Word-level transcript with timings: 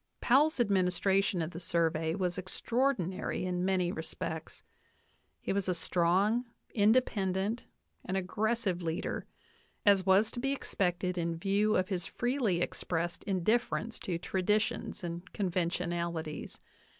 Powell's 0.19 0.59
administration 0.59 1.43
of 1.43 1.51
the 1.51 1.59
Survey 1.59 2.15
was 2.15 2.39
extraordinary 2.39 3.45
in 3.45 3.63
many 3.63 3.91
respects. 3.91 4.63
He 5.39 5.53
was 5.53 5.69
a 5.69 5.75
strong, 5.75 6.45
independent, 6.73 7.65
and 8.03 8.17
aggressive 8.17 8.81
leader, 8.81 9.27
as 9.85 10.03
was 10.03 10.31
to 10.31 10.39
be 10.39 10.53
expected 10.53 11.19
in 11.19 11.37
view 11.37 11.75
of 11.75 11.89
his 11.89 12.07
freely 12.07 12.61
expressed 12.61 13.23
indifference 13.25 13.99
to 13.99 14.17
traditions 14.17 15.03
and 15.03 15.31
conventionalities. 15.33 16.59